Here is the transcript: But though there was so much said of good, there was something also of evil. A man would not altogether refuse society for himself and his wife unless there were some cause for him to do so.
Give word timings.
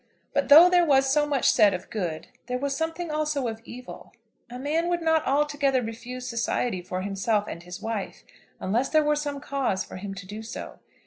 But 0.33 0.49
though 0.49 0.67
there 0.67 0.83
was 0.83 1.11
so 1.13 1.27
much 1.27 1.51
said 1.51 1.75
of 1.75 1.91
good, 1.91 2.29
there 2.47 2.57
was 2.57 2.75
something 2.75 3.11
also 3.11 3.47
of 3.47 3.61
evil. 3.63 4.13
A 4.49 4.57
man 4.57 4.87
would 4.89 5.03
not 5.03 5.23
altogether 5.27 5.83
refuse 5.83 6.27
society 6.27 6.81
for 6.81 7.03
himself 7.03 7.45
and 7.47 7.61
his 7.61 7.83
wife 7.83 8.23
unless 8.59 8.89
there 8.89 9.03
were 9.03 9.15
some 9.15 9.39
cause 9.39 9.83
for 9.83 9.97
him 9.97 10.15
to 10.15 10.25
do 10.25 10.41
so. 10.41 10.79